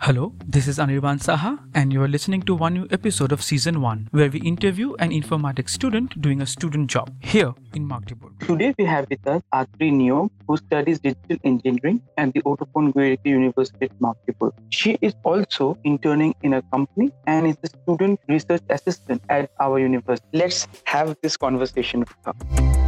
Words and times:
Hello, 0.00 0.32
this 0.46 0.68
is 0.68 0.78
Anirban 0.78 1.18
Saha, 1.18 1.58
and 1.74 1.92
you 1.92 2.00
are 2.00 2.06
listening 2.06 2.40
to 2.42 2.54
one 2.54 2.72
new 2.72 2.86
episode 2.92 3.32
of 3.32 3.42
Season 3.42 3.80
1, 3.80 4.10
where 4.12 4.30
we 4.30 4.38
interview 4.42 4.94
an 5.00 5.10
informatics 5.10 5.70
student 5.70 6.22
doing 6.22 6.40
a 6.40 6.46
student 6.46 6.88
job 6.88 7.12
here 7.20 7.52
in 7.74 7.86
Magdeburg. 7.88 8.38
Today 8.46 8.72
we 8.78 8.84
have 8.84 9.08
with 9.10 9.26
us 9.26 9.42
Atri 9.52 9.90
Neo, 9.90 10.30
who 10.46 10.56
studies 10.56 11.00
digital 11.00 11.38
engineering 11.42 12.00
at 12.16 12.32
the 12.32 12.40
Otto 12.46 12.68
von 12.72 12.92
Guericke 12.92 13.26
University 13.26 13.86
at 13.86 14.00
Magdeburg. 14.00 14.52
She 14.70 14.96
is 15.02 15.16
also 15.24 15.76
interning 15.82 16.32
in 16.42 16.54
a 16.54 16.62
company 16.62 17.10
and 17.26 17.48
is 17.48 17.56
a 17.64 17.66
student 17.66 18.20
research 18.28 18.62
assistant 18.70 19.20
at 19.28 19.50
our 19.58 19.80
university. 19.80 20.28
Let's 20.32 20.68
have 20.84 21.16
this 21.22 21.36
conversation 21.36 22.00
with 22.00 22.14
her. 22.24 22.87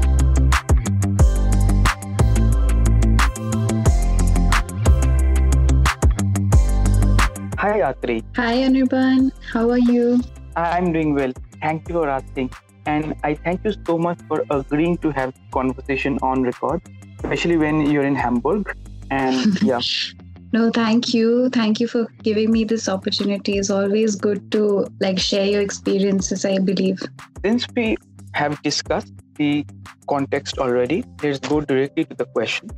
Hi, 7.61 7.83
Atri. 7.83 8.25
Hi, 8.37 8.55
Anirban. 8.67 9.33
How 9.53 9.69
are 9.69 9.79
you? 9.79 10.19
I'm 10.57 10.95
doing 10.95 11.15
well. 11.15 11.35
Thank 11.61 11.91
you 11.91 11.97
for 11.97 12.09
asking. 12.09 12.51
And 12.87 13.15
I 13.23 13.35
thank 13.35 13.67
you 13.67 13.75
so 13.87 13.99
much 13.99 14.19
for 14.29 14.47
agreeing 14.51 14.97
to 15.05 15.11
have 15.11 15.35
conversation 15.51 16.19
on 16.23 16.43
record, 16.43 16.81
especially 17.19 17.59
when 17.59 17.83
you're 17.91 18.07
in 18.07 18.15
Hamburg. 18.15 18.75
And 19.11 19.63
yeah. 19.71 19.81
no, 20.55 20.71
thank 20.71 21.13
you. 21.13 21.51
Thank 21.51 21.81
you 21.81 21.87
for 21.87 22.07
giving 22.23 22.51
me 22.51 22.65
this 22.65 22.89
opportunity. 22.89 23.59
It's 23.59 23.69
always 23.69 24.17
good 24.17 24.51
to 24.53 24.87
like 25.03 25.19
share 25.19 25.45
your 25.45 25.61
experiences, 25.61 26.47
I 26.47 26.61
believe. 26.61 27.03
Since 27.45 27.67
we 27.77 27.99
have 28.33 28.63
discussed 28.63 29.13
the 29.35 29.67
context 30.09 30.59
already, 30.59 31.05
let's 31.23 31.41
go 31.41 31.61
directly 31.61 32.07
to 32.07 32.15
the 32.15 32.25
question. 32.25 32.71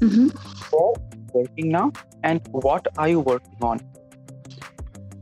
Mm-hmm. 0.00 0.28
Where 0.76 0.92
working 1.32 1.70
now 1.70 1.92
and 2.22 2.46
what 2.52 2.86
are 2.98 3.08
you 3.08 3.20
working 3.20 3.56
on? 3.62 3.80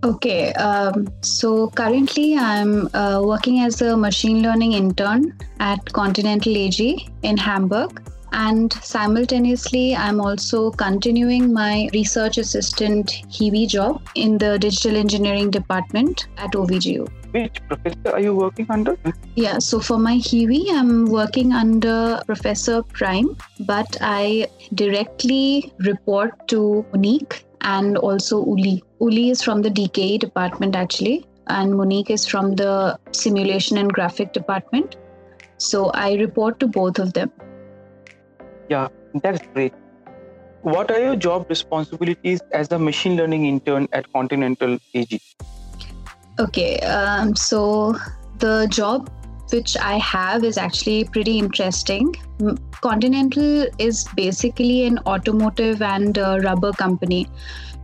Okay, 0.05 0.53
um, 0.55 1.09
so 1.23 1.71
currently 1.71 2.37
I'm 2.37 2.95
uh, 2.95 3.23
working 3.25 3.61
as 3.61 3.81
a 3.81 3.97
machine 3.97 4.43
learning 4.43 4.75
intern 4.75 5.33
at 5.61 5.83
Continental 5.95 6.55
AG 6.55 7.09
in 7.23 7.39
Hamburg. 7.39 8.03
And 8.35 8.71
simultaneously, 8.73 9.97
I'm 9.97 10.21
also 10.21 10.73
continuing 10.73 11.55
my 11.55 11.89
research 11.95 12.37
assistant 12.37 13.23
HEWI 13.31 13.67
job 13.67 14.03
in 14.15 14.37
the 14.37 14.59
digital 14.59 14.95
engineering 14.97 15.51
department 15.51 16.27
at 16.37 16.53
OVGU. 16.53 17.09
Which 17.33 17.61
professor 17.67 18.11
are 18.13 18.21
you 18.21 18.35
working 18.35 18.67
under? 18.69 18.99
Yeah, 19.37 19.59
so 19.59 19.81
for 19.81 19.99
my 19.99 20.17
HEWI, 20.17 20.67
I'm 20.71 21.07
working 21.07 21.55
under 21.55 22.21
Professor 22.27 22.83
Prime, 22.83 23.37
but 23.61 23.97
I 24.03 24.49
directly 24.75 25.73
report 25.79 26.47
to 26.49 26.85
Monique 26.93 27.45
and 27.65 27.97
also 27.99 28.45
Uli. 28.47 28.83
Uli 29.01 29.31
is 29.31 29.43
from 29.43 29.63
the 29.63 29.71
DKE 29.71 30.19
department 30.19 30.77
actually, 30.77 31.27
and 31.49 31.75
Monique 31.75 32.11
is 32.11 32.27
from 32.27 32.55
the 32.57 32.99
simulation 33.13 33.79
and 33.79 33.93
graphic 33.93 34.33
department. 34.33 34.97
So 35.57 35.91
I 35.91 36.15
report 36.15 36.61
to 36.61 36.67
both 36.67 36.99
of 36.99 37.13
them. 37.15 37.33
Yeah, 38.69 38.89
that's 39.23 39.47
great. 39.55 39.73
What 40.63 40.91
are 40.91 41.01
your 41.01 41.17
job 41.17 41.47
responsibilities 41.49 42.41
as 42.53 42.73
a 42.73 42.79
machine 42.79 43.17
learning 43.17 43.47
intern 43.47 43.89
at 43.93 44.11
Continental 44.13 44.79
AG? 44.95 45.21
Okay, 46.39 46.79
um, 46.81 47.37
so 47.37 47.97
the 48.39 48.67
job 48.71 49.11
which 49.51 49.77
I 49.77 49.99
have 49.99 50.45
is 50.45 50.59
actually 50.59 51.05
pretty 51.05 51.39
interesting. 51.39 52.15
Continental 52.81 53.67
is 53.79 54.07
basically 54.17 54.87
an 54.87 54.99
automotive 55.07 55.83
and 55.83 56.19
uh, 56.19 56.41
rubber 56.43 56.73
company. 56.73 57.29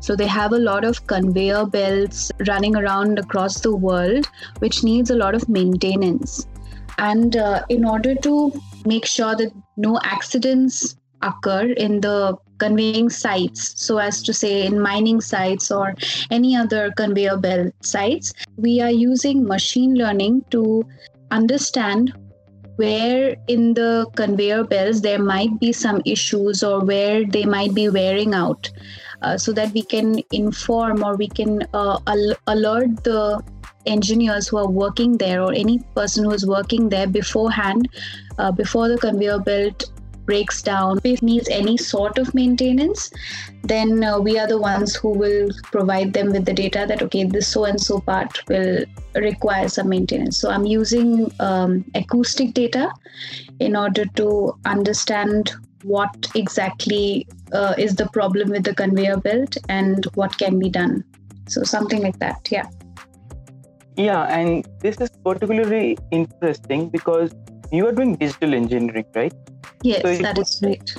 So 0.01 0.17
they 0.17 0.27
have 0.27 0.53
a 0.53 0.59
lot 0.59 0.85
of 0.85 1.07
conveyor 1.07 1.67
belts 1.67 2.33
running 2.49 2.75
around 2.75 3.19
across 3.19 3.61
the 3.61 3.77
world, 3.77 4.27
which 4.61 4.83
needs 4.83 5.11
a 5.11 5.15
lot 5.15 5.35
of 5.35 5.49
maintenance. 5.49 6.47
And 6.99 7.37
uh, 7.37 7.65
in 7.69 7.85
order 7.85 8.15
to 8.15 8.53
make 8.85 9.07
sure 9.07 9.37
that 9.37 9.53
no 9.77 9.99
accidents 10.03 10.97
occur 11.23 11.73
in 11.73 12.01
the 12.01 12.37
conveying 12.59 13.09
sites, 13.11 13.75
so 13.83 13.99
as 13.99 14.23
to 14.23 14.33
say 14.33 14.67
in 14.67 14.81
mining 14.81 15.21
sites 15.21 15.71
or 15.71 15.95
any 16.31 16.57
other 16.57 16.91
conveyor 16.93 17.37
belt 17.37 17.73
sites, 17.83 18.33
we 18.57 18.81
are 18.81 18.91
using 18.91 19.47
machine 19.47 19.95
learning 19.95 20.45
to 20.51 20.85
understand 21.31 22.13
where 22.77 23.37
in 23.49 23.75
the 23.75 24.07
conveyor 24.17 24.65
belts 24.65 25.01
there 25.01 25.19
might 25.19 25.59
be 25.61 25.73
some 25.73 26.01
issues 26.07 26.63
or 26.63 26.85
where 26.85 27.25
they 27.25 27.45
might 27.45 27.75
be 27.75 27.89
wearing 27.89 28.33
out 28.35 28.71
uh, 29.23 29.37
so 29.37 29.53
that 29.53 29.73
we 29.73 29.83
can 29.83 30.23
inform 30.33 31.05
or 31.05 31.17
we 31.17 31.29
can 31.29 31.63
uh, 31.75 31.99
al- 32.07 32.37
alert 32.47 33.05
the 33.05 33.43
engineers 33.87 34.49
who 34.49 34.57
are 34.57 34.69
working 34.69 35.17
there 35.19 35.43
or 35.43 35.53
any 35.53 35.79
person 35.95 36.25
who 36.25 36.33
is 36.33 36.47
working 36.47 36.89
there 36.89 37.07
beforehand 37.07 37.89
uh, 38.39 38.53
before 38.53 38.89
the 38.89 38.99
conveyor 38.99 39.39
belt 39.39 39.85
breaks 40.31 40.63
down, 40.63 41.01
if 41.03 41.23
needs 41.23 41.49
any 41.61 41.77
sort 41.77 42.19
of 42.23 42.33
maintenance, 42.41 43.11
then 43.73 44.05
uh, 44.05 44.19
we 44.27 44.39
are 44.39 44.47
the 44.47 44.59
ones 44.59 44.95
who 44.95 45.11
will 45.23 45.49
provide 45.77 46.13
them 46.13 46.31
with 46.35 46.45
the 46.45 46.53
data 46.53 46.85
that, 46.89 47.03
okay, 47.07 47.25
this 47.25 47.49
so 47.49 47.65
and 47.65 47.81
so 47.81 48.01
part 48.01 48.39
will 48.49 48.85
require 49.15 49.69
some 49.69 49.89
maintenance. 49.89 50.39
So 50.41 50.51
I'm 50.51 50.67
using 50.67 51.33
um, 51.41 51.85
acoustic 51.95 52.55
data 52.55 52.93
in 53.59 53.75
order 53.75 54.05
to 54.21 54.27
understand 54.65 55.53
what 55.83 56.29
exactly 56.35 57.27
uh, 57.53 57.75
is 57.77 57.97
the 57.97 58.09
problem 58.19 58.51
with 58.51 58.65
the 58.65 58.75
conveyor 58.75 59.17
belt 59.17 59.57
and 59.69 60.05
what 60.15 60.37
can 60.39 60.59
be 60.59 60.69
done. 60.69 61.03
So 61.49 61.65
something 61.65 62.03
like 62.03 62.19
that, 62.21 62.49
yeah. 62.53 62.69
Yeah, 63.97 64.23
and 64.39 64.67
this 64.81 65.01
is 65.01 65.11
particularly 65.25 65.99
interesting 66.11 66.89
because 66.89 67.35
you 67.73 67.87
are 67.87 67.93
doing 67.93 68.17
digital 68.17 68.55
engineering, 68.55 69.07
right? 69.15 69.33
Yes, 69.83 70.03
so 70.03 70.17
that 70.19 70.39
is 70.39 70.61
right. 70.63 70.95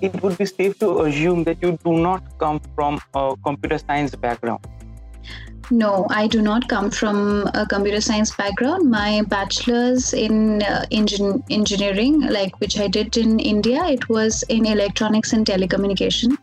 It 0.00 0.22
would 0.22 0.38
be 0.38 0.46
safe 0.46 0.78
to 0.78 1.02
assume 1.02 1.44
that 1.44 1.62
you 1.62 1.78
do 1.84 1.92
not 1.92 2.38
come 2.38 2.60
from 2.74 3.00
a 3.14 3.36
computer 3.44 3.78
science 3.78 4.14
background. 4.14 4.66
No, 5.70 6.06
I 6.10 6.26
do 6.26 6.42
not 6.42 6.68
come 6.68 6.90
from 6.90 7.48
a 7.54 7.64
computer 7.64 8.00
science 8.00 8.34
background. 8.34 8.90
My 8.90 9.22
bachelor's 9.28 10.12
in 10.12 10.62
uh, 10.62 10.84
engin- 10.90 11.44
engineering, 11.48 12.22
like 12.22 12.58
which 12.60 12.80
I 12.80 12.88
did 12.88 13.16
in 13.16 13.38
India, 13.38 13.84
it 13.84 14.08
was 14.08 14.42
in 14.48 14.66
electronics 14.66 15.32
and 15.32 15.46
telecommunication. 15.46 16.36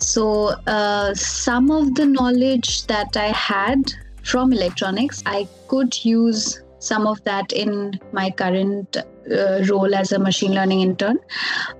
So, 0.00 0.56
uh, 0.66 1.14
some 1.14 1.70
of 1.70 1.94
the 1.94 2.06
knowledge 2.06 2.86
that 2.88 3.16
I 3.16 3.28
had 3.28 3.92
from 4.24 4.52
electronics, 4.52 5.22
I 5.24 5.46
could 5.68 6.04
use 6.04 6.60
some 6.84 7.06
of 7.06 7.22
that 7.24 7.52
in 7.52 7.98
my 8.12 8.30
current 8.30 8.96
uh, 8.96 9.64
role 9.68 9.94
as 9.94 10.12
a 10.12 10.18
machine 10.18 10.54
learning 10.54 10.80
intern. 10.80 11.18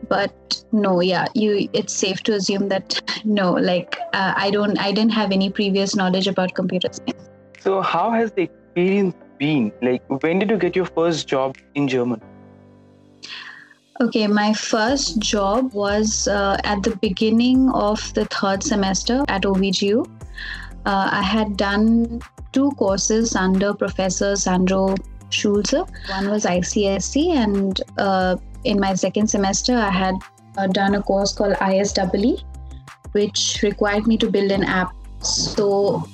But 0.08 0.62
no 0.72 1.00
yeah 1.00 1.26
you 1.34 1.68
it's 1.72 1.92
safe 1.92 2.22
to 2.28 2.34
assume 2.34 2.68
that 2.68 3.00
no 3.24 3.52
like 3.52 3.96
uh, 4.12 4.32
i 4.36 4.50
don't 4.50 4.78
i 4.78 4.90
didn't 4.92 5.12
have 5.12 5.30
any 5.30 5.48
previous 5.50 5.94
knowledge 5.94 6.26
about 6.26 6.54
computer 6.54 6.88
science. 6.92 7.30
So 7.60 7.80
how 7.80 8.10
has 8.10 8.32
the 8.32 8.42
experience 8.42 9.14
been? 9.38 9.72
Like 9.82 10.02
when 10.22 10.38
did 10.38 10.50
you 10.50 10.58
get 10.58 10.76
your 10.76 10.86
first 10.86 11.28
job 11.28 11.56
in 11.74 11.88
germany 11.88 12.22
Okay, 14.00 14.26
my 14.26 14.52
first 14.52 15.20
job 15.20 15.72
was 15.72 16.26
uh, 16.26 16.56
at 16.64 16.82
the 16.82 16.96
beginning 16.96 17.70
of 17.70 18.12
the 18.14 18.24
third 18.24 18.64
semester 18.64 19.24
at 19.28 19.42
OVGU. 19.42 20.04
Uh, 20.86 21.08
I 21.10 21.22
had 21.22 21.56
done 21.56 22.20
two 22.52 22.70
courses 22.72 23.34
under 23.34 23.74
Professor 23.74 24.36
Sandro 24.36 24.94
Schulze. 25.30 25.84
One 26.08 26.30
was 26.30 26.44
ICSE, 26.44 27.30
and 27.30 27.80
uh, 27.98 28.36
in 28.64 28.78
my 28.78 28.94
second 28.94 29.28
semester, 29.28 29.74
I 29.74 29.90
had 29.90 30.14
uh, 30.56 30.66
done 30.66 30.94
a 30.94 31.02
course 31.02 31.32
called 31.32 31.54
ISWE, 31.54 32.42
which 33.12 33.60
required 33.62 34.06
me 34.06 34.16
to 34.18 34.30
build 34.30 34.52
an 34.52 34.64
app. 34.64 34.92
So 35.20 36.04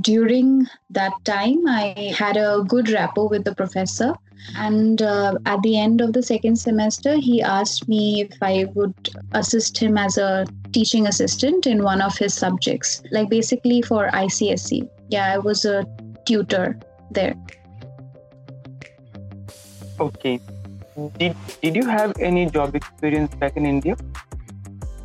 during 0.00 0.66
that 0.90 1.12
time, 1.24 1.66
I 1.66 2.14
had 2.16 2.36
a 2.36 2.64
good 2.66 2.88
rapport 2.90 3.28
with 3.28 3.44
the 3.44 3.54
professor. 3.54 4.14
And 4.56 5.02
uh, 5.02 5.34
at 5.44 5.60
the 5.62 5.78
end 5.78 6.00
of 6.00 6.12
the 6.12 6.22
second 6.22 6.56
semester, 6.56 7.16
he 7.16 7.42
asked 7.42 7.88
me 7.88 8.22
if 8.22 8.38
I 8.40 8.66
would 8.74 9.10
assist 9.32 9.76
him 9.76 9.98
as 9.98 10.16
a 10.16 10.46
teaching 10.72 11.06
assistant 11.06 11.66
in 11.66 11.82
one 11.82 12.00
of 12.00 12.16
his 12.16 12.32
subjects, 12.32 13.02
like 13.10 13.28
basically 13.28 13.82
for 13.82 14.08
ICSE. 14.08 14.88
Yeah, 15.08 15.32
I 15.34 15.38
was 15.38 15.64
a 15.64 15.84
tutor 16.24 16.78
there. 17.10 17.34
Okay. 19.98 20.40
Did, 21.18 21.36
did 21.62 21.76
you 21.76 21.86
have 21.86 22.16
any 22.18 22.46
job 22.46 22.74
experience 22.74 23.34
back 23.34 23.56
in 23.56 23.66
India? 23.66 23.96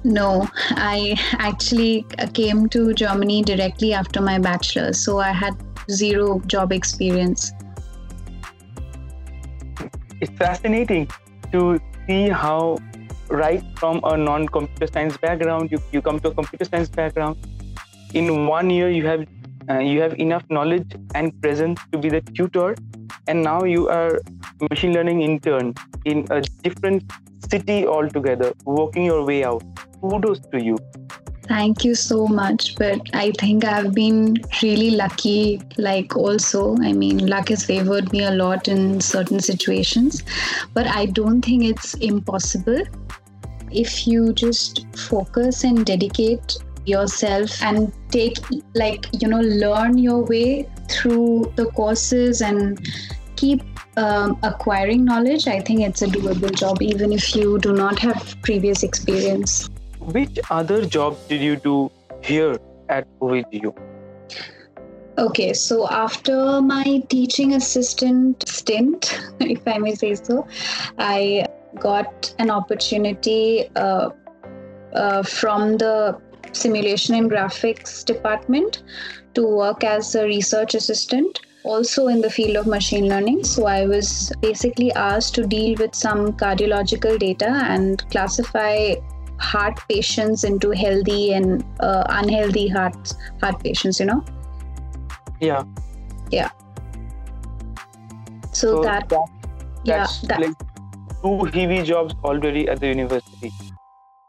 No, 0.06 0.48
I 0.70 1.16
actually 1.40 2.06
came 2.34 2.70
to 2.70 2.94
Germany 2.94 3.42
directly 3.42 3.92
after 3.92 4.22
my 4.22 4.38
bachelor's, 4.38 5.04
so 5.04 5.18
I 5.18 5.32
had 5.32 5.58
zero 5.90 6.40
job 6.46 6.72
experience. 6.72 7.52
It's 10.22 10.38
fascinating 10.38 11.10
to 11.52 11.80
see 12.06 12.30
how, 12.30 12.78
right 13.30 13.64
from 13.80 14.00
a 14.04 14.16
non 14.16 14.48
computer 14.48 14.86
science 14.86 15.18
background, 15.18 15.72
you, 15.72 15.80
you 15.92 16.04
come 16.04 16.20
to 16.20 16.28
a 16.28 16.34
computer 16.36 16.66
science 16.66 16.90
background. 16.90 17.38
in 18.14 18.46
one 18.48 18.70
year 18.70 18.90
you 18.90 19.06
have 19.06 19.26
uh, 19.70 19.80
you 19.80 20.00
have 20.02 20.14
enough 20.20 20.44
knowledge 20.50 20.96
and 21.16 21.34
presence 21.42 21.80
to 21.92 21.98
be 21.98 22.10
the 22.10 22.22
tutor 22.38 22.76
and 23.28 23.42
now 23.42 23.64
you 23.64 23.90
are 23.90 24.22
machine 24.70 24.94
learning 24.94 25.22
intern 25.22 25.74
in 26.06 26.26
a 26.32 26.42
different 26.64 27.04
city 27.50 27.86
altogether 27.86 28.54
working 28.66 29.06
your 29.06 29.24
way 29.26 29.44
out 29.44 29.64
kudos 30.02 30.40
to 30.52 30.64
you 30.64 30.78
Thank 31.48 31.84
you 31.84 31.94
so 31.94 32.28
much. 32.28 32.76
But 32.76 33.02
I 33.14 33.32
think 33.32 33.66
I've 33.66 33.94
been 33.94 34.36
really 34.64 34.92
lucky. 34.92 35.62
Like, 35.78 36.16
also, 36.16 36.76
I 36.82 36.92
mean, 36.94 37.28
luck 37.28 37.50
has 37.50 37.64
favored 37.64 38.12
me 38.12 38.24
a 38.24 38.32
lot 38.32 38.68
in 38.68 39.00
certain 39.00 39.40
situations. 39.40 40.24
But 40.74 40.88
I 40.88 41.06
don't 41.06 41.44
think 41.44 41.64
it's 41.64 41.94
impossible 41.96 42.84
if 43.72 44.08
you 44.08 44.34
just 44.34 44.88
focus 44.98 45.64
and 45.64 45.86
dedicate 45.86 46.58
yourself 46.86 47.62
and 47.62 47.92
take, 48.10 48.38
like, 48.74 49.08
you 49.22 49.28
know, 49.28 49.42
learn 49.42 49.98
your 49.98 50.24
way 50.24 50.68
through 50.90 51.52
the 51.56 51.66
courses 51.68 52.42
and 52.42 52.88
keep 53.36 53.62
um, 53.98 54.38
acquiring 54.44 55.06
knowledge. 55.06 55.48
I 55.48 55.60
think 55.60 55.82
it's 55.82 56.02
a 56.02 56.08
doable 56.08 56.54
job, 56.54 56.82
even 56.82 57.12
if 57.12 57.36
you 57.36 57.58
do 57.60 57.74
not 57.74 58.00
have 58.00 58.36
previous 58.42 58.84
experience. 58.84 59.70
Which 60.00 60.40
other 60.50 60.86
job 60.86 61.18
did 61.28 61.42
you 61.42 61.56
do 61.56 61.92
here 62.22 62.58
at 62.90 63.08
OVGU? 63.20 63.76
Okay, 65.18 65.54
so 65.54 65.88
after 65.90 66.62
my 66.62 67.02
teaching 67.08 67.54
assistant 67.54 68.48
stint, 68.48 69.18
if 69.40 69.66
I 69.68 69.78
may 69.78 69.96
say 69.96 70.16
so, 70.16 70.48
I 70.98 71.48
got 71.80 72.34
an 72.40 72.50
opportunity 72.50 73.70
uh, 73.76 74.10
uh, 74.94 75.24
from 75.24 75.78
the 75.78 76.20
simulation 76.52 77.16
and 77.16 77.30
graphics 77.30 78.04
department 78.04 78.84
to 79.34 79.46
work 79.46 79.84
as 79.84 80.16
a 80.16 80.24
research 80.26 80.74
assistant 80.74 81.40
also 81.66 82.08
in 82.08 82.22
the 82.22 82.30
field 82.30 82.56
of 82.56 82.68
machine 82.68 83.08
learning. 83.10 83.44
So 83.44 83.66
I 83.66 83.86
was 83.86 84.32
basically 84.42 84.92
asked 84.94 85.36
to 85.36 85.46
deal 85.46 85.76
with 85.80 85.96
some 85.96 86.34
cardiological 86.34 87.20
data 87.20 87.50
and 87.50 88.10
classify 88.12 88.96
heart 89.40 89.80
patients 89.90 90.44
into 90.44 90.72
healthy 90.72 91.34
and 91.34 91.66
uh, 91.80 92.04
unhealthy 92.10 92.68
heart 92.68 93.14
heart 93.42 93.62
patients 93.62 94.00
you 94.00 94.06
know? 94.06 94.24
Yeah. 95.42 95.64
Yeah. 96.32 96.50
So, 98.54 98.78
so 98.78 98.84
that, 98.84 99.10
that 99.10 99.28
yeah 99.84 100.08
that, 100.24 100.40
like 100.40 100.58
two 101.22 101.38
hivi 101.56 101.84
jobs 101.84 102.16
already 102.24 102.70
at 102.70 102.80
the 102.80 102.88
university. 102.88 103.52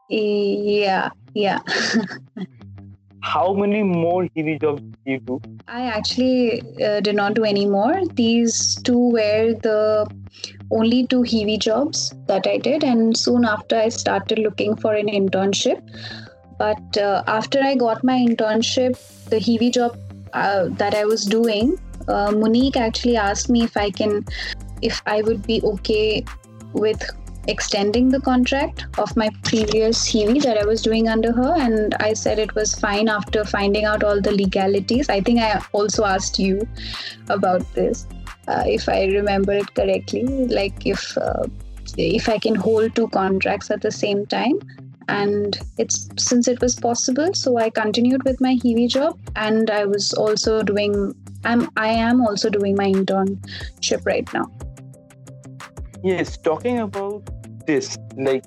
Yeah 0.09 1.11
yeah 1.35 1.59
how 3.33 3.47
many 3.63 3.83
more 3.83 4.23
hivi 4.37 4.59
jobs 4.67 4.83
do 4.83 5.13
you 5.13 5.21
do 5.31 5.41
i 5.69 5.83
actually 5.99 6.63
uh, 6.89 7.01
did 7.09 7.17
not 7.23 7.35
do 7.41 7.45
any 7.55 7.67
more 7.79 7.95
these 8.23 8.59
two 8.89 9.03
were 9.19 9.55
the 9.69 9.79
only 10.71 11.07
two 11.07 11.23
Hivi 11.23 11.59
jobs 11.59 12.15
that 12.27 12.47
I 12.47 12.59
did, 12.59 12.83
and 12.83 13.17
soon 13.17 13.45
after 13.45 13.77
I 13.77 13.89
started 13.89 14.39
looking 14.39 14.77
for 14.77 14.95
an 14.95 15.07
internship. 15.07 15.81
But 16.59 16.97
uh, 16.97 17.23
after 17.27 17.61
I 17.63 17.75
got 17.75 18.03
my 18.03 18.19
internship, 18.19 18.99
the 19.29 19.37
Hivi 19.37 19.73
job 19.73 19.99
uh, 20.33 20.69
that 20.73 20.95
I 20.95 21.05
was 21.05 21.25
doing, 21.25 21.79
uh, 22.09 22.33
Monique 22.33 22.77
actually 22.77 23.17
asked 23.17 23.51
me 23.51 23.65
if 23.65 23.77
I 23.77 23.91
can, 23.91 24.25
if 24.83 25.03
I 25.07 25.23
would 25.23 25.47
be 25.47 25.61
okay 25.63 26.25
with 26.73 27.03
extending 27.49 28.09
the 28.09 28.21
contract 28.21 28.87
of 28.99 29.17
my 29.17 29.31
previous 29.45 30.09
Hivi 30.09 30.43
that 30.43 30.59
I 30.59 30.65
was 30.65 30.83
doing 30.83 31.09
under 31.09 31.33
her. 31.33 31.55
And 31.57 31.95
I 32.01 32.13
said 32.13 32.39
it 32.39 32.55
was 32.55 32.75
fine 32.75 33.09
after 33.09 33.45
finding 33.45 33.85
out 33.85 34.03
all 34.03 34.21
the 34.21 34.33
legalities. 34.33 35.09
I 35.09 35.21
think 35.21 35.41
I 35.41 35.63
also 35.73 36.05
asked 36.05 36.39
you 36.39 36.67
about 37.29 37.63
this 37.75 38.07
uh, 38.49 38.65
if 38.67 38.89
I 38.89 39.07
remember 39.07 39.53
it 39.53 39.75
correctly. 39.75 40.25
Like 40.25 40.87
if 40.87 41.17
uh, 41.19 41.47
if 41.97 42.29
I 42.29 42.39
can 42.39 42.55
hold 42.55 42.95
two 42.95 43.09
contracts 43.09 43.71
at 43.71 43.81
the 43.81 43.93
same 43.93 44.27
time, 44.27 44.59
and 45.09 45.59
it's 45.79 46.09
since 46.19 46.49
it 46.49 46.61
was 46.61 46.75
possible, 46.75 47.33
so 47.35 47.59
I 47.59 47.71
continued 47.71 48.25
with 48.25 48.41
my 48.41 48.57
Hivi 48.57 48.89
job, 48.89 49.19
and 49.37 49.71
I 49.71 49.85
was 49.85 50.13
also 50.13 50.63
doing. 50.63 51.15
I'm 51.45 51.71
I 51.77 51.89
am 51.89 52.21
also 52.23 52.51
doing 52.51 52.75
my 52.75 52.91
internship 52.91 54.05
right 54.05 54.33
now. 54.35 54.51
Yes, 56.07 56.37
talking 56.37 56.79
about 56.79 57.29
this, 57.67 57.99
like 58.17 58.45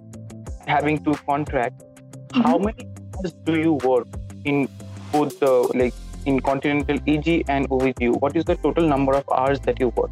having 0.65 1.03
two 1.03 1.13
contracts. 1.25 1.83
Mm-hmm. 1.83 2.41
How 2.41 2.57
many 2.57 2.87
hours 3.17 3.33
do 3.43 3.59
you 3.59 3.73
work 3.73 4.07
in 4.45 4.69
both 5.11 5.37
the 5.41 5.51
like 5.75 5.93
in 6.25 6.39
Continental 6.39 6.99
AG 7.05 7.43
and 7.49 7.69
OVGU? 7.69 8.21
What 8.21 8.37
is 8.37 8.45
the 8.45 8.55
total 8.55 8.87
number 8.87 9.13
of 9.13 9.25
hours 9.29 9.59
that 9.61 9.77
you 9.77 9.89
work? 9.89 10.11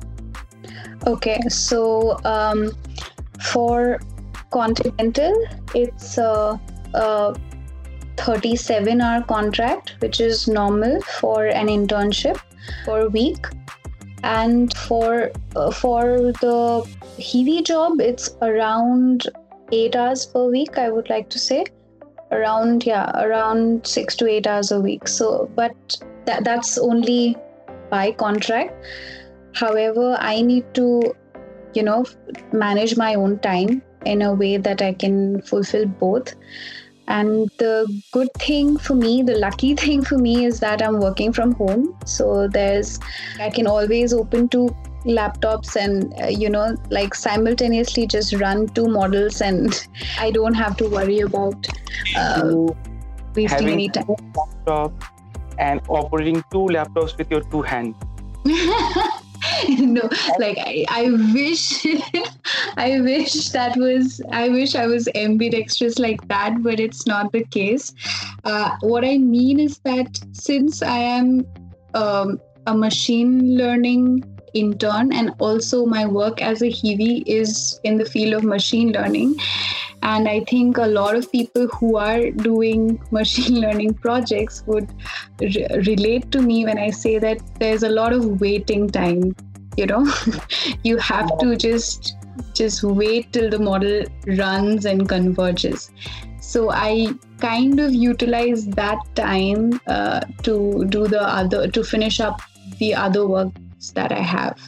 Okay, 1.06 1.40
so 1.48 2.20
um, 2.26 2.74
for 3.52 4.02
Continental, 4.52 5.34
it's 5.74 6.18
a, 6.18 6.60
a 6.96 7.36
37 8.18 9.00
hour 9.00 9.24
contract, 9.24 9.96
which 10.00 10.20
is 10.20 10.50
normal 10.50 11.00
for 11.22 11.46
an 11.46 11.68
internship 11.68 12.42
for 12.84 13.00
a 13.02 13.08
week. 13.08 13.48
And 14.24 14.76
for 14.76 15.32
uh, 15.56 15.72
for 15.72 16.34
the 16.42 16.88
Hivi 17.18 17.64
job, 17.64 18.02
it's 18.02 18.36
around 18.42 19.28
eight 19.72 19.96
hours 19.96 20.26
per 20.26 20.46
week, 20.48 20.78
I 20.78 20.90
would 20.90 21.10
like 21.10 21.30
to 21.30 21.40
say. 21.40 21.66
Around 22.32 22.86
yeah 22.86 23.12
around 23.24 23.88
six 23.88 24.16
to 24.18 24.28
eight 24.28 24.48
hours 24.48 24.72
a 24.72 24.82
week. 24.82 25.08
So 25.08 25.50
but 25.56 25.98
that, 26.26 26.44
that's 26.44 26.78
only 26.78 27.38
by 27.90 28.12
contract. 28.12 28.74
However 29.54 30.18
i 30.20 30.42
need 30.42 30.66
to 30.76 31.16
you 31.74 31.84
know 31.84 32.06
manage 32.52 32.98
my 32.98 33.14
own 33.16 33.40
time 33.40 33.82
in 34.06 34.22
a 34.22 34.34
way 34.34 34.58
that 34.58 34.82
i 34.82 34.94
can 34.94 35.42
fulfill 35.42 35.86
both 35.86 36.34
and 37.08 37.50
the 37.58 38.02
good 38.12 38.32
thing 38.34 38.78
for 38.78 38.96
me 38.96 39.22
the 39.22 39.36
lucky 39.36 39.76
thing 39.84 40.04
for 40.04 40.18
me 40.18 40.46
is 40.46 40.60
that 40.60 40.82
i'm 40.82 41.00
working 41.00 41.34
from 41.34 41.54
home. 41.54 41.98
So 42.06 42.48
there's 42.48 43.00
i 43.40 43.50
can 43.50 43.68
always 43.68 44.14
open 44.14 44.50
to 44.50 44.70
laptops 45.06 45.76
and 45.76 46.14
uh, 46.22 46.28
you 46.28 46.50
know 46.50 46.76
like 46.90 47.16
simultaneously 47.16 48.06
just 48.08 48.34
run 48.34 48.68
two 48.70 48.88
models 48.88 49.42
and 49.42 49.88
i 50.20 50.32
don't 50.32 50.54
have 50.54 50.76
to 50.78 50.90
worry 50.90 51.20
about 51.20 51.68
uh, 52.16 52.68
wasting 53.36 53.70
any 53.70 53.88
time. 53.90 54.06
laptop 54.36 54.92
and 55.60 55.82
operating 55.88 56.44
two 56.52 56.66
laptops 56.78 57.18
with 57.18 57.32
your 57.32 57.42
two 57.42 57.62
hands 57.62 57.96
no 59.80 60.10
like 60.40 60.58
I, 60.60 60.86
I 60.90 61.10
wish 61.34 61.86
i 62.78 63.00
wish 63.02 63.50
that 63.50 63.78
was 63.78 64.22
i 64.32 64.50
wish 64.50 64.76
i 64.76 64.88
was 64.88 65.08
ambidextrous 65.16 66.00
like 66.00 66.28
that 66.28 66.62
but 66.64 66.80
it's 66.80 67.06
not 67.06 67.32
the 67.32 67.44
case 67.46 67.94
uh, 68.44 68.76
what 68.82 69.06
i 69.06 69.18
mean 69.18 69.60
is 69.60 69.78
that 69.80 70.20
since 70.34 70.82
i 70.82 70.98
am 70.98 71.46
um, 71.94 72.40
a 72.68 72.76
machine 72.76 73.58
learning 73.58 74.24
intern 74.54 75.14
and 75.14 75.34
also 75.40 75.86
my 75.86 76.06
work 76.06 76.42
as 76.42 76.62
a 76.62 76.70
Hivi 76.70 77.24
is 77.26 77.80
in 77.84 77.98
the 77.98 78.06
field 78.06 78.34
of 78.34 78.44
machine 78.44 78.92
learning. 78.92 79.36
And 80.04 80.28
I 80.28 80.42
think 80.42 80.78
a 80.78 80.88
lot 80.88 81.16
of 81.16 81.32
people 81.32 81.68
who 81.68 81.98
are 81.98 82.30
doing 82.32 83.02
machine 83.12 83.60
learning 83.60 83.96
projects 83.96 84.64
would 84.68 84.90
re- 85.40 85.68
relate 85.86 86.32
to 86.32 86.42
me 86.42 86.66
when 86.66 86.78
I 86.78 86.92
say 86.92 87.20
that 87.20 87.40
there's 87.60 87.84
a 87.84 87.90
lot 87.90 88.14
of 88.14 88.40
waiting 88.40 88.90
time. 88.90 89.36
You 89.78 89.86
know, 89.86 90.12
you 90.84 90.98
have 90.98 91.38
to 91.40 91.56
just 91.56 92.16
just 92.54 92.84
wait 92.84 93.32
till 93.34 93.50
the 93.50 93.60
model 93.60 94.04
runs 94.38 94.86
and 94.86 95.08
converges. 95.08 95.92
So 96.42 96.72
I 96.72 97.14
kind 97.40 97.80
of 97.80 97.94
utilize 97.94 98.66
that 98.68 98.98
time 99.16 99.80
uh, 99.88 100.22
to 100.44 100.86
do 100.86 101.08
the 101.08 101.22
other 101.22 101.68
to 101.68 101.84
finish 101.84 102.20
up 102.20 102.42
the 102.80 102.96
other 102.96 103.28
work 103.28 103.52
that 103.94 104.12
I 104.12 104.22
have, 104.22 104.60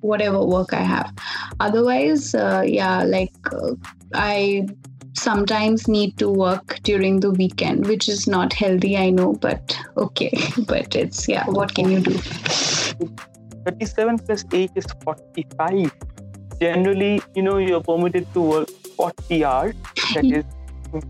whatever 0.00 0.44
work 0.44 0.72
I 0.72 0.82
have. 0.82 1.12
Otherwise, 1.60 2.34
uh, 2.34 2.62
yeah, 2.66 3.02
like 3.02 3.34
uh, 3.52 3.72
I 4.14 4.66
sometimes 5.14 5.88
need 5.88 6.18
to 6.18 6.30
work 6.30 6.78
during 6.82 7.20
the 7.20 7.30
weekend, 7.30 7.86
which 7.86 8.08
is 8.08 8.26
not 8.26 8.52
healthy, 8.52 8.96
I 8.96 9.10
know, 9.10 9.32
but 9.32 9.76
okay. 9.96 10.32
but 10.66 10.94
it's, 10.94 11.28
yeah, 11.28 11.44
what 11.46 11.74
can 11.74 11.90
you 11.90 12.00
do? 12.00 12.18
37 13.66 14.18
plus 14.18 14.44
8 14.52 14.70
is 14.74 14.86
45. 15.02 15.92
Generally, 16.60 17.20
you 17.34 17.42
know, 17.42 17.58
you're 17.58 17.82
permitted 17.82 18.32
to 18.34 18.40
work 18.40 18.70
40 18.96 19.44
hours. 19.44 19.74
That 20.14 20.24
is 20.24 20.44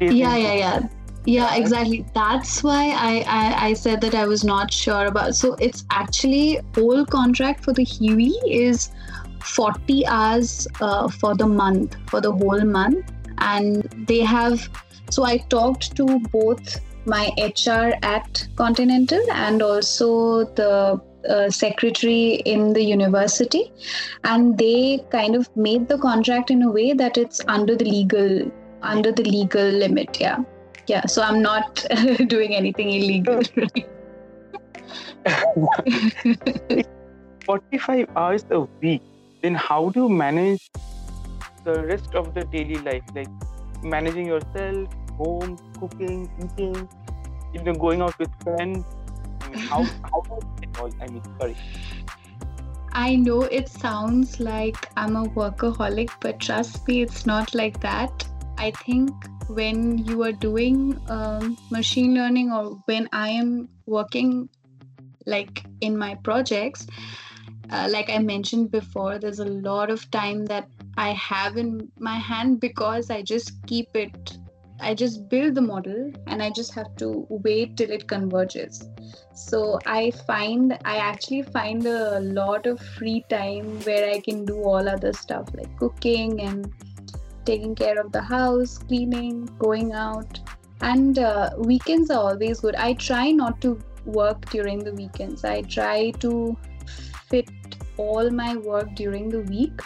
yeah, 0.01 0.37
yeah, 0.37 0.55
yeah 0.55 0.89
yeah 1.27 1.55
exactly 1.57 2.05
that's 2.15 2.63
why 2.63 2.95
I, 2.97 3.25
I, 3.27 3.67
I 3.69 3.73
said 3.75 4.01
that 4.01 4.15
i 4.15 4.27
was 4.27 4.45
not 4.45 4.73
sure 4.73 5.07
about 5.07 5.35
so 5.35 5.55
it's 5.55 5.85
actually 5.91 6.61
whole 6.75 7.05
contract 7.05 7.65
for 7.65 7.73
the 7.73 7.83
hivi 7.83 8.33
is 8.49 8.91
40 9.43 10.07
hours 10.07 10.69
uh, 10.81 11.09
for 11.09 11.35
the 11.35 11.47
month 11.47 11.97
for 12.09 12.21
the 12.21 12.33
whole 12.33 12.65
month 12.65 13.13
and 13.39 13.83
they 14.07 14.21
have 14.21 14.69
so 15.11 15.25
i 15.25 15.39
talked 15.39 15.97
to 15.97 16.21
both 16.31 16.81
my 17.07 17.31
HR 17.39 17.95
at 18.03 18.49
Continental 18.57 19.23
and 19.31 19.63
also 19.63 20.45
the 20.55 21.01
secretary 21.49 22.35
in 22.55 22.73
the 22.73 22.83
university 22.83 23.73
and 24.25 24.59
they 24.59 25.05
kind 25.11 25.35
of 25.35 25.49
made 25.57 25.89
the 25.89 25.99
contract 25.99 26.51
in 26.51 26.63
a 26.63 26.71
way 26.71 26.93
that 26.93 27.19
it's 27.19 27.41
under 27.49 27.75
the 27.75 27.85
legal 27.85 28.51
under 28.83 29.11
the 29.13 29.23
legal 29.23 29.65
limit 29.65 30.21
yeah. 30.21 30.39
Yeah 30.87 31.07
so 31.07 31.23
i'm 31.23 31.43
not 31.43 31.85
doing 32.29 32.55
anything 32.55 32.91
illegal. 32.91 33.41
45 37.47 38.09
hours 38.17 38.45
a 38.51 38.61
week 38.81 39.03
then 39.43 39.55
how 39.55 39.91
do 39.91 40.01
you 40.03 40.09
manage 40.09 40.71
the 41.67 41.85
rest 41.85 42.15
of 42.15 42.33
the 42.35 42.45
daily 42.45 42.77
life? 42.77 43.03
Like 43.15 43.29
managing 43.83 44.27
yourself 44.27 44.89
home 45.19 45.59
cooking 45.79 46.31
eating 46.45 46.89
you 47.53 47.63
know 47.63 47.75
going 47.75 48.03
out 48.03 48.19
with 48.19 48.31
friends 48.43 48.85
I 49.55 49.59
how 49.71 49.85
how 50.13 50.91
i 51.01 51.09
mean 51.09 51.23
sorry 51.41 51.57
I 52.99 53.15
know 53.15 53.43
it 53.43 53.69
sounds 53.69 54.41
like 54.41 54.89
I'm 54.97 55.17
a 55.17 55.25
workaholic, 55.25 56.09
but 56.21 56.41
trust 56.41 56.89
me, 56.89 57.03
it's 57.03 57.27
not 57.27 57.55
like 57.55 57.79
that. 57.83 58.27
I 58.57 58.71
think 58.71 59.11
when 59.49 59.99
you 59.99 60.23
are 60.23 60.33
doing 60.33 60.99
um, 61.09 61.59
machine 61.71 62.15
learning 62.15 62.53
or 62.53 62.83
when 62.87 63.07
I 63.13 63.29
am 63.29 63.69
working 63.85 64.49
like 65.27 65.63
in 65.83 65.99
my 65.99 66.15
projects, 66.15 66.87
uh, 67.71 67.89
like 67.91 68.09
I 68.09 68.19
mentioned 68.19 68.71
before, 68.71 69.19
there's 69.19 69.41
a 69.41 69.45
lot 69.45 69.91
of 69.91 70.11
time 70.11 70.47
that 70.47 70.67
I 70.97 71.11
have 71.11 71.59
in 71.59 71.93
my 71.99 72.17
hand 72.17 72.61
because 72.61 73.11
I 73.11 73.21
just 73.21 73.53
keep 73.67 73.95
it, 73.95 74.39
I 74.81 74.95
just 74.95 75.29
build 75.29 75.55
the 75.55 75.63
model 75.63 76.13
and 76.27 76.43
I 76.43 76.51
just 76.51 76.75
have 76.75 76.95
to 76.97 77.27
wait 77.29 77.77
till 77.77 77.91
it 77.91 78.07
converges. 78.07 78.89
So 79.35 79.79
I 79.87 80.11
find, 80.27 80.79
I 80.85 80.97
actually 80.97 81.43
find 81.43 81.87
a 81.87 82.21
lot 82.21 82.67
of 82.67 82.81
free 82.81 83.25
time 83.29 83.81
where 83.81 84.11
I 84.11 84.21
can 84.21 84.45
do 84.45 84.63
all 84.63 84.89
other 84.89 85.13
stuff 85.13 85.49
like 85.55 85.75
cooking 85.79 86.41
and 86.43 86.73
taking 87.45 87.75
care 87.75 87.99
of 87.99 88.13
the 88.13 88.21
house, 88.21 88.79
cleaning, 88.79 89.47
going 89.59 89.93
out. 89.93 90.41
And 90.81 91.19
uh, 91.19 91.51
weekends 91.59 92.11
are 92.11 92.33
always 92.33 92.61
good. 92.61 92.75
I 92.75 92.95
try 92.95 93.31
not 93.31 93.61
to 93.63 93.79
work 94.05 94.51
during 94.51 94.81
the 94.81 94.93
weekends. 94.93 95.45
I 95.45 95.63
try 95.63 96.11
to 96.21 96.57
fit 97.29 97.49
all 97.97 98.31
my 98.31 98.57
work 98.57 98.95
during 98.95 99.31
the 99.31 99.41
week 99.41 99.81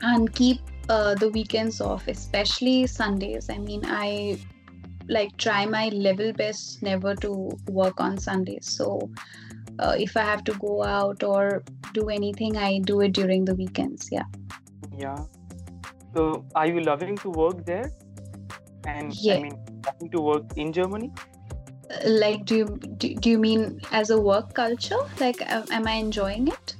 and 0.00 0.34
keep 0.34 0.58
uh, 0.88 1.14
the 1.14 1.28
weekends 1.30 1.80
off, 1.80 2.06
especially 2.08 2.86
Sundays. 2.86 3.48
I 3.50 3.58
mean, 3.58 3.82
I 3.86 4.38
like 5.08 5.36
try 5.36 5.66
my 5.66 5.88
level 5.88 6.32
best 6.32 6.82
never 6.82 7.14
to 7.16 7.50
work 7.68 8.00
on 8.00 8.18
Sundays. 8.18 8.66
So 8.70 9.10
uh, 9.78 9.94
if 9.98 10.16
I 10.16 10.22
have 10.22 10.44
to 10.44 10.52
go 10.54 10.82
out 10.82 11.22
or 11.22 11.62
do 11.92 12.08
anything, 12.08 12.56
I 12.56 12.78
do 12.80 13.00
it 13.00 13.12
during 13.12 13.44
the 13.44 13.54
weekends. 13.54 14.08
Yeah. 14.10 14.24
yeah 14.98 15.18
so 16.14 16.44
are 16.54 16.66
you 16.66 16.80
loving 16.80 17.16
to 17.22 17.30
work 17.30 17.58
there 17.66 17.90
and 18.92 19.12
Yeah. 19.24 19.34
i 19.34 19.42
mean 19.42 19.56
loving 19.86 20.10
to 20.14 20.20
work 20.28 20.44
in 20.64 20.72
germany 20.72 21.10
Uh, 21.96 21.98
Like, 22.20 22.40
do 22.50 22.56
you 22.60 22.64
do, 23.02 23.08
do 23.24 23.30
you 23.32 23.38
mean 23.42 23.60
as 23.98 24.08
a 24.14 24.16
work 24.28 24.54
culture? 24.54 25.02
Like, 25.20 25.42
am 25.56 25.66
am 25.76 25.84
I 25.90 25.92
enjoying 26.04 26.48
it? 26.54 26.72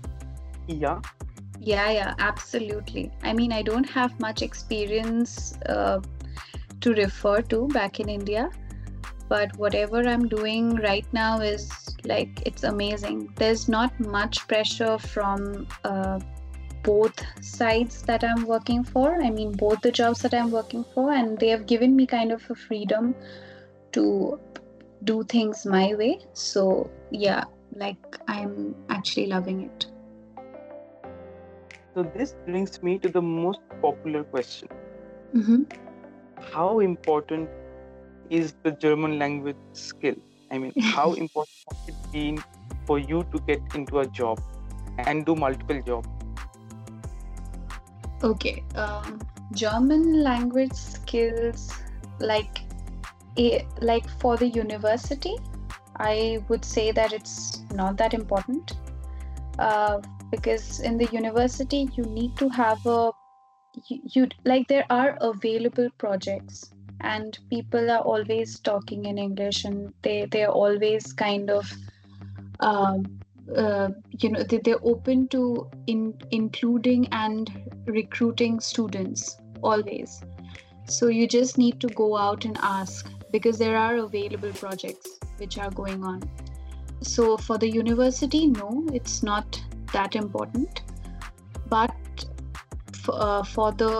yeah 0.85 0.99
Yeah, 1.67 1.91
yeah, 1.91 2.15
absolutely. 2.21 3.11
I 3.25 3.33
mean, 3.33 3.53
I 3.53 3.63
don't 3.63 3.89
have 3.91 4.21
much 4.21 4.41
experience 4.41 5.59
uh, 5.69 6.01
to 6.81 6.95
refer 6.95 7.43
to 7.43 7.67
back 7.67 7.99
in 7.99 8.09
India, 8.09 8.51
but 9.29 9.57
whatever 9.57 10.07
I'm 10.07 10.29
doing 10.29 10.77
right 10.77 11.05
now 11.13 11.41
is 11.41 11.69
like 12.05 12.41
it's 12.47 12.63
amazing. 12.63 13.33
There's 13.35 13.69
not 13.69 13.99
much 13.99 14.47
pressure 14.47 14.97
from 14.97 15.67
uh, 15.83 16.21
both 16.85 17.21
sides 17.41 18.03
that 18.03 18.23
I'm 18.23 18.47
working 18.47 18.85
for. 18.85 19.21
I 19.21 19.31
mean, 19.31 19.51
both 19.51 19.81
the 19.81 19.91
jobs 19.91 20.23
that 20.23 20.35
I'm 20.35 20.53
working 20.53 20.85
for, 20.95 21.13
and 21.15 21.37
they 21.37 21.49
have 21.49 21.67
given 21.67 21.97
me 21.97 22.07
kind 22.07 22.31
of 22.31 22.49
a 22.49 22.55
freedom 22.55 23.13
to 23.91 24.39
do 25.03 25.25
things 25.25 25.67
my 25.67 25.97
way. 25.97 26.21
So, 26.33 26.89
yeah, 27.11 27.43
like 27.75 28.21
I'm 28.29 28.77
actually 28.89 29.27
loving 29.27 29.63
it. 29.63 29.87
So 31.97 32.03
this 32.15 32.35
brings 32.47 32.83
me 32.83 32.99
to 32.99 33.09
the 33.09 33.23
most 33.23 33.61
popular 33.83 34.25
question. 34.25 34.69
Hmm 35.33 35.63
how 36.53 36.81
important 36.81 37.49
is 38.31 38.55
the 38.63 38.73
german 38.73 39.19
language 39.19 39.57
skill? 39.73 40.15
I 40.51 40.59
mean 40.59 40.73
how 40.81 41.13
important 41.15 41.57
has 41.71 41.95
it 41.95 42.13
been 42.13 42.43
for 42.87 42.99
you 42.99 43.25
to 43.33 43.41
get 43.47 43.61
into 43.75 44.01
a 44.01 44.07
job 44.07 44.41
and 44.99 45.27
do 45.27 45.35
multiple 45.35 45.81
jobs? 45.83 46.09
Okay. 48.23 48.65
Um, 48.75 49.21
German 49.53 50.23
language 50.23 50.73
skills, 50.73 51.71
like, 52.19 52.61
a, 53.39 53.67
like 53.81 54.09
for 54.21 54.37
the 54.37 54.49
university, 54.49 55.37
I 55.99 56.45
would 56.49 56.65
say 56.65 56.93
that 56.93 57.13
it's 57.13 57.63
not 57.73 57.97
that 57.99 58.15
important, 58.15 58.73
uh, 59.59 60.01
because 60.31 60.81
in 60.81 60.97
the 60.97 61.07
university 61.07 61.89
you 61.95 62.05
need 62.05 62.37
to 62.37 62.49
have 62.49 62.85
a, 62.87 63.11
you, 63.89 64.29
like 64.45 64.67
there 64.69 64.87
are 64.91 65.17
available 65.21 65.89
projects 65.99 66.73
and 67.01 67.39
people 67.51 67.91
are 67.91 68.01
always 68.01 68.59
talking 68.61 69.05
in 69.05 69.19
English 69.19 69.65
and 69.65 69.93
they 70.03 70.27
they're 70.31 70.51
always 70.51 71.13
kind 71.13 71.51
of 71.51 71.71
um, 72.61 73.19
uh, 73.55 73.89
you 74.19 74.31
know 74.31 74.43
they, 74.43 74.59
they're 74.59 74.85
open 74.85 75.29
to 75.29 75.69
in 75.87 76.15
including 76.31 77.07
and 77.13 77.51
recruiting 77.87 78.61
students 78.61 79.37
always. 79.63 80.23
So 80.89 81.09
you 81.09 81.27
just 81.27 81.59
need 81.59 81.81
to 81.81 81.89
go 81.89 82.17
out 82.17 82.45
and 82.45 82.57
ask 82.63 83.11
because 83.31 83.59
there 83.59 83.77
are 83.77 83.97
available 83.97 84.53
projects 84.53 85.19
which 85.37 85.59
are 85.59 85.71
going 85.71 86.05
on. 86.05 86.23
So 87.03 87.37
for 87.37 87.59
the 87.59 87.71
university 87.71 88.47
no 88.47 88.87
it's 88.93 89.23
not 89.23 89.61
that 89.99 90.17
important 90.17 90.83
but 91.69 92.27
for, 93.03 93.15
uh, 93.15 93.43
for 93.43 93.73
the 93.73 93.95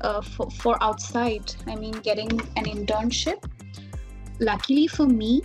uh, 0.00 0.20
for, 0.20 0.50
for 0.50 0.76
outside 0.82 1.54
i 1.66 1.74
mean 1.74 1.92
getting 2.08 2.32
an 2.60 2.64
internship 2.76 3.50
luckily 4.40 4.86
for 4.86 5.06
me 5.06 5.42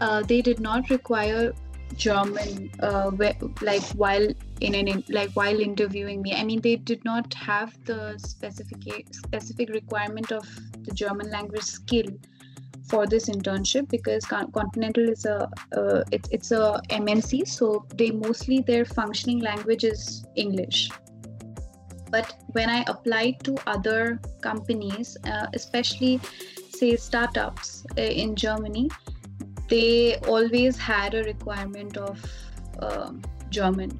uh, 0.00 0.22
they 0.22 0.40
did 0.40 0.60
not 0.60 0.90
require 0.90 1.52
German, 1.96 2.70
uh, 2.80 3.10
like 3.60 3.82
while 3.96 4.26
in 4.60 4.74
an 4.74 4.88
in, 4.88 5.04
like 5.08 5.30
while 5.32 5.60
interviewing 5.60 6.22
me. 6.22 6.32
I 6.34 6.44
mean, 6.44 6.60
they 6.60 6.76
did 6.76 7.04
not 7.04 7.34
have 7.34 7.76
the 7.84 8.16
specific 8.18 9.06
specific 9.12 9.68
requirement 9.70 10.30
of 10.30 10.46
the 10.84 10.92
German 10.92 11.30
language 11.30 11.64
skill 11.64 12.06
for 12.88 13.06
this 13.06 13.28
internship 13.28 13.88
because 13.88 14.24
Continental 14.24 15.08
is 15.08 15.24
a 15.24 15.48
uh, 15.76 16.02
it, 16.10 16.26
it's 16.30 16.50
a 16.50 16.80
MNC, 16.90 17.46
so 17.46 17.86
they 17.94 18.10
mostly 18.10 18.60
their 18.60 18.84
functioning 18.84 19.40
language 19.40 19.84
is 19.84 20.24
English. 20.36 20.90
But 22.10 22.34
when 22.52 22.70
I 22.70 22.84
applied 22.86 23.44
to 23.44 23.56
other 23.66 24.18
companies, 24.40 25.16
uh, 25.26 25.46
especially 25.54 26.20
say 26.70 26.96
startups 26.96 27.84
uh, 27.98 28.02
in 28.02 28.34
Germany, 28.34 28.90
they 29.68 30.16
always 30.26 30.78
had 30.78 31.14
a 31.14 31.24
requirement 31.24 31.96
of 31.96 32.24
um 32.80 33.22
German. 33.50 33.98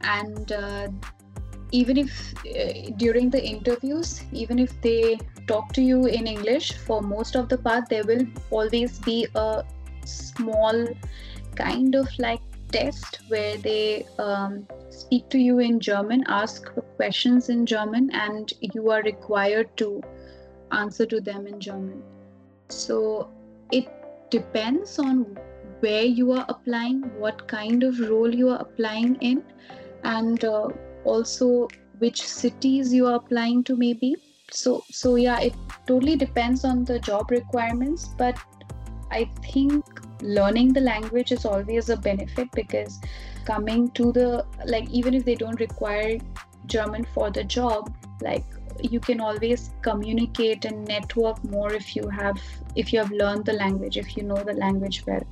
And 0.00 0.52
uh, 0.52 0.88
even 1.72 1.96
if 1.96 2.34
uh, 2.46 2.90
during 2.96 3.30
the 3.30 3.42
interviews, 3.44 4.22
even 4.32 4.58
if 4.58 4.80
they 4.80 5.18
talk 5.46 5.72
to 5.72 5.82
you 5.82 6.06
in 6.06 6.26
English, 6.26 6.72
for 6.78 7.00
most 7.02 7.34
of 7.34 7.48
the 7.48 7.58
part, 7.58 7.88
there 7.88 8.04
will 8.04 8.26
always 8.50 8.98
be 8.98 9.26
a 9.34 9.64
small 10.04 10.86
kind 11.54 11.94
of 11.94 12.08
like 12.18 12.40
test 12.72 13.20
where 13.28 13.56
they 13.58 14.06
um, 14.18 14.66
speak 14.90 15.28
to 15.30 15.38
you 15.38 15.60
in 15.60 15.78
German, 15.80 16.24
ask 16.26 16.72
questions 16.96 17.48
in 17.48 17.66
German, 17.66 18.10
and 18.12 18.52
you 18.60 18.90
are 18.90 19.02
required 19.02 19.76
to 19.76 20.02
answer 20.72 21.06
to 21.06 21.20
them 21.20 21.46
in 21.46 21.60
German. 21.60 22.02
So 22.68 23.30
it 23.70 23.88
depends 24.30 24.98
on 24.98 25.38
where 25.80 26.04
you 26.04 26.32
are 26.32 26.44
applying, 26.48 27.02
what 27.20 27.46
kind 27.46 27.82
of 27.82 28.00
role 28.00 28.34
you 28.34 28.48
are 28.48 28.60
applying 28.60 29.16
in, 29.16 29.44
and 30.02 30.44
uh, 30.44 30.68
also 31.04 31.68
which 31.98 32.26
cities 32.26 32.92
you 32.92 33.06
are 33.06 33.14
applying 33.14 33.62
to, 33.64 33.76
maybe. 33.76 34.16
So, 34.50 34.84
so 34.90 35.16
yeah, 35.16 35.40
it 35.40 35.54
totally 35.86 36.16
depends 36.16 36.64
on 36.64 36.84
the 36.84 36.98
job 36.98 37.30
requirements, 37.30 38.08
but 38.16 38.38
I 39.10 39.30
think 39.42 39.84
learning 40.22 40.72
the 40.72 40.80
language 40.80 41.32
is 41.32 41.44
always 41.44 41.88
a 41.88 41.96
benefit 41.96 42.48
because 42.52 43.00
coming 43.44 43.90
to 43.90 44.12
the 44.12 44.46
like 44.66 44.88
even 44.90 45.14
if 45.14 45.24
they 45.24 45.34
don't 45.34 45.60
require 45.60 46.18
German 46.66 47.04
for 47.04 47.30
the 47.30 47.44
job, 47.44 47.94
like 48.22 48.44
you 48.82 49.00
can 49.00 49.20
always 49.20 49.70
communicate 49.82 50.64
and 50.64 50.86
network 50.86 51.42
more 51.44 51.72
if 51.72 51.94
you 51.94 52.08
have 52.08 52.40
if 52.74 52.92
you 52.92 52.98
have 52.98 53.10
learned 53.10 53.44
the 53.44 53.52
language 53.52 53.96
if 53.96 54.16
you 54.16 54.22
know 54.22 54.42
the 54.42 54.52
language 54.52 55.04
well 55.06 55.22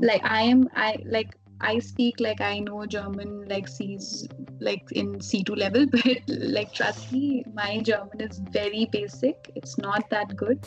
like 0.00 0.24
i 0.24 0.42
am 0.42 0.68
i 0.74 0.96
like 1.04 1.36
i 1.60 1.78
speak 1.78 2.20
like 2.20 2.40
i 2.40 2.58
know 2.58 2.86
german 2.86 3.46
like 3.48 3.66
c's 3.66 4.28
like 4.60 4.90
in 4.92 5.18
c2 5.18 5.56
level 5.56 5.86
but 5.92 6.18
like 6.28 6.72
trust 6.72 7.12
me 7.12 7.44
my 7.54 7.80
german 7.80 8.20
is 8.20 8.38
very 8.38 8.86
basic. 8.92 9.50
It's 9.54 9.78
not 9.78 10.08
that 10.10 10.36
good. 10.36 10.66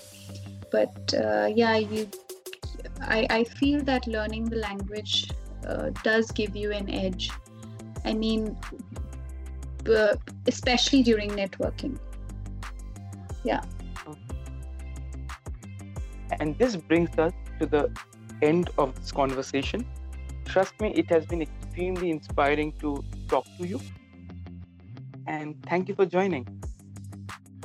But 0.72 1.14
uh, 1.14 1.50
yeah 1.54 1.78
you 1.78 2.10
I, 3.02 3.28
I 3.30 3.44
feel 3.44 3.84
that 3.84 4.08
learning 4.08 4.46
the 4.46 4.58
language 4.58 5.30
uh, 5.68 5.90
does 6.04 6.32
give 6.32 6.56
you 6.56 6.72
an 6.72 6.90
edge. 6.90 7.32
I 8.06 8.14
mean 8.14 8.58
uh, 9.90 10.16
especially 10.48 11.04
during 11.04 11.32
networking. 11.32 11.98
Yeah. 13.44 13.62
And 16.40 16.58
this 16.58 16.76
brings 16.76 17.18
us 17.18 17.34
to 17.60 17.66
the 17.66 17.92
end 18.42 18.70
of 18.78 18.96
this 18.96 19.12
conversation. 19.12 19.86
Trust 20.46 20.80
me, 20.82 20.92
it 20.94 21.10
has 21.10 21.26
been 21.26 21.42
extremely 21.42 22.10
inspiring 22.12 22.74
to 22.80 23.04
talk 23.28 23.46
to 23.58 23.68
you. 23.68 23.80
And 25.28 25.56
thank 25.68 25.88
you 25.88 25.96
for 25.96 26.06
joining. 26.06 26.46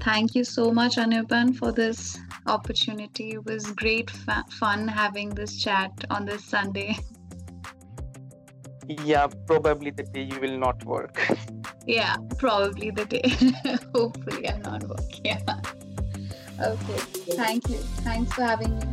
Thank 0.01 0.35
you 0.37 0.45
so 0.45 0.71
much, 0.71 0.97
Anirban, 0.97 1.57
for 1.57 1.73
this 1.73 2.19
opportunity. 2.47 3.31
It 3.31 3.45
was 3.45 3.67
great 3.73 4.09
fa- 4.11 4.45
fun 4.51 4.87
having 4.87 5.31
this 5.31 5.61
chat 5.61 5.91
on 6.11 6.25
this 6.27 6.45
Sunday. 6.45 6.97
Yeah, 8.89 9.27
probably 9.47 9.91
the 9.91 10.05
day 10.05 10.23
you 10.23 10.39
will 10.41 10.59
not 10.59 10.85
work. 10.85 11.19
yeah, 11.87 12.17
probably 12.39 12.91
the 12.91 13.05
day. 13.05 13.29
Hopefully, 13.95 14.49
I'm 14.49 14.63
not 14.63 14.85
working. 14.85 15.25
Yeah. 15.25 15.41
Okay. 16.59 16.99
Thank 17.37 17.69
you. 17.69 17.77
Thanks 17.77 18.33
for 18.33 18.41
having 18.41 18.79
me. 18.79 18.87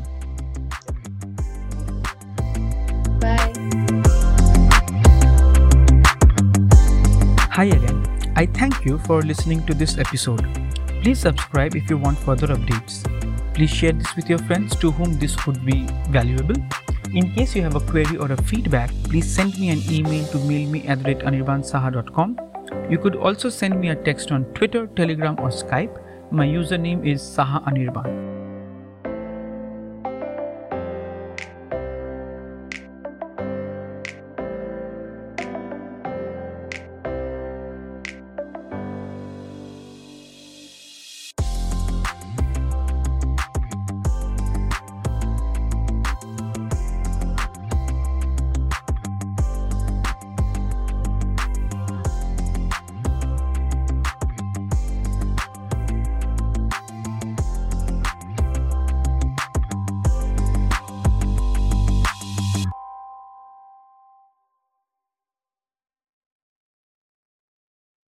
Hi 7.56 7.66
again. 7.66 7.98
I 8.36 8.48
thank 8.48 8.84
you 8.84 8.98
for 8.98 9.22
listening 9.22 9.64
to 9.68 9.76
this 9.76 10.00
episode. 10.00 10.42
Please 11.04 11.20
subscribe 11.20 11.76
if 11.76 11.88
you 11.88 12.00
want 12.00 12.18
further 12.18 12.48
updates. 12.48 13.04
Please 13.54 13.70
share 13.70 13.92
this 13.92 14.16
with 14.16 14.28
your 14.28 14.40
friends 14.40 14.76
to 14.78 14.90
whom 14.90 15.20
this 15.20 15.38
would 15.46 15.64
be 15.64 15.86
valuable. 16.10 16.56
In 17.14 17.32
case 17.36 17.56
you 17.56 17.62
have 17.62 17.76
a 17.76 17.80
query 17.80 18.18
or 18.18 18.32
a 18.32 18.42
feedback, 18.42 18.90
please 19.04 19.32
send 19.32 19.60
me 19.60 19.70
an 19.70 19.84
email 19.88 20.26
to 20.30 20.40
mailme 20.40 20.84
at 20.90 20.98
anirbansaha.com. 20.98 22.40
You 22.90 22.98
could 22.98 23.16
also 23.16 23.50
send 23.50 23.80
me 23.80 23.90
a 23.90 23.96
text 23.96 24.32
on 24.32 24.46
Twitter, 24.56 24.88
Telegram, 24.88 25.36
or 25.38 25.50
Skype. 25.50 25.96
My 26.32 26.48
username 26.48 27.06
is 27.06 27.22
Saha 27.22 27.64
Anirban. 27.66 28.33